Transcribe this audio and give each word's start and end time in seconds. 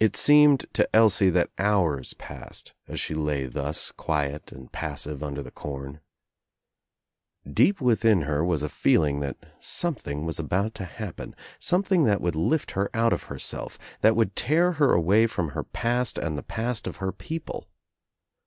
It 0.00 0.16
seemed 0.16 0.64
to 0.72 0.88
Elsie 0.96 1.28
that 1.28 1.50
hours 1.58 2.14
passed 2.14 2.72
as 2.86 2.98
she 2.98 3.12
lay 3.14 3.44
thus, 3.44 3.90
quiet 3.90 4.52
and 4.52 4.72
passive 4.72 5.22
under 5.22 5.42
the 5.42 5.50
corn. 5.50 6.00
Deep 7.46 7.78
within 7.78 8.22
her 8.22 8.36
there 8.36 8.44
was 8.44 8.62
a 8.62 8.70
feeling 8.70 9.20
that 9.20 9.36
something 9.58 10.24
was 10.24 10.38
about 10.38 10.72
to 10.76 10.86
happen, 10.86 11.36
something 11.58 12.04
that 12.04 12.22
would 12.22 12.36
lift 12.36 12.70
her 12.70 12.88
out 12.94 13.12
of 13.12 13.24
herself, 13.24 13.78
that 14.00 14.16
would 14.16 14.34
tear 14.34 14.72
her 14.72 14.94
away 14.94 15.26
from 15.26 15.50
her 15.50 15.62
past 15.64 16.16
and 16.16 16.38
the 16.38 16.42
past 16.42 16.86
of 16.86 16.96
her 16.96 17.12
people. 17.12 17.68